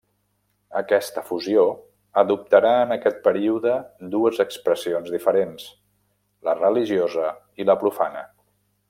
Aquesta 0.79 1.23
fusió 1.27 1.65
adoptarà 2.21 2.71
en 2.87 2.93
aquest 2.95 3.21
període 3.29 3.75
dues 4.15 4.41
expressions 4.47 5.13
diferents: 5.19 5.69
la 6.49 6.57
religiosa 6.67 7.29
i 7.65 7.73
la 7.73 7.81
profana. 7.85 8.27